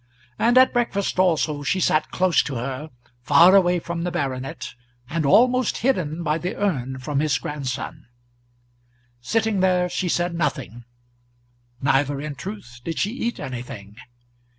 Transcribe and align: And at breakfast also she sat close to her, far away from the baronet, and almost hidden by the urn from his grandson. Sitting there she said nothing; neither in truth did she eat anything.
And 0.39 0.57
at 0.57 0.73
breakfast 0.73 1.19
also 1.19 1.61
she 1.61 1.79
sat 1.79 2.09
close 2.09 2.41
to 2.41 2.55
her, 2.55 2.89
far 3.21 3.53
away 3.53 3.77
from 3.77 4.01
the 4.01 4.09
baronet, 4.09 4.73
and 5.07 5.27
almost 5.27 5.77
hidden 5.85 6.23
by 6.23 6.39
the 6.39 6.55
urn 6.55 6.97
from 6.97 7.19
his 7.19 7.37
grandson. 7.37 8.07
Sitting 9.21 9.59
there 9.59 9.87
she 9.89 10.09
said 10.09 10.33
nothing; 10.33 10.85
neither 11.83 12.19
in 12.19 12.33
truth 12.33 12.81
did 12.83 12.97
she 12.97 13.11
eat 13.11 13.39
anything. 13.39 13.95